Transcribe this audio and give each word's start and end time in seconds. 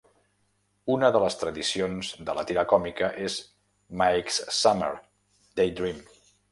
Una 0.93 1.11
de 1.15 1.21
les 1.23 1.37
tradicions 1.41 2.09
de 2.31 2.35
la 2.39 2.47
tira 2.53 2.65
cómica 2.73 3.13
és 3.29 3.39
Mike's 4.03 4.43
Summer 4.63 4.93
Daydream. 5.63 6.07